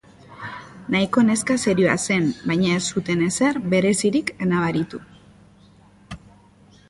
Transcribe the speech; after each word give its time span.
Nahiko 0.93 1.23
neska 1.25 1.57
serioa 1.65 1.97
zen 2.07 2.25
baina 2.51 2.71
ez 2.77 2.81
zuten 2.95 3.21
ezer 3.25 3.59
berezirik 3.73 4.31
nabaritu. 4.53 5.03